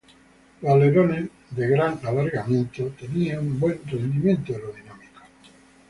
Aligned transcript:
Los 0.63 0.71
alerones, 0.71 1.29
de 1.51 1.67
gran 1.67 1.99
alargamiento, 2.03 2.87
tenían 2.99 3.59
buen 3.59 3.79
rendimiento 3.85 4.51
aerodinámico. 4.51 5.21